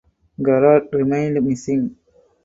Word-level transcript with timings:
Garat 0.39 0.89
remained 0.93 1.45
missing. 1.45 1.95